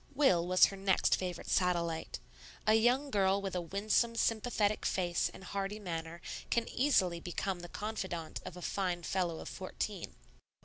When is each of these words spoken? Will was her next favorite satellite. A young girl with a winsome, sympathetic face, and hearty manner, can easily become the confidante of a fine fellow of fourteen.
Will 0.15 0.47
was 0.47 0.65
her 0.65 0.75
next 0.75 1.15
favorite 1.15 1.47
satellite. 1.47 2.19
A 2.65 2.73
young 2.73 3.11
girl 3.11 3.39
with 3.39 3.55
a 3.55 3.61
winsome, 3.61 4.15
sympathetic 4.15 4.83
face, 4.83 5.29
and 5.31 5.43
hearty 5.43 5.77
manner, 5.77 6.21
can 6.49 6.67
easily 6.69 7.19
become 7.19 7.59
the 7.59 7.69
confidante 7.69 8.41
of 8.43 8.57
a 8.57 8.63
fine 8.63 9.03
fellow 9.03 9.37
of 9.39 9.47
fourteen. 9.47 10.15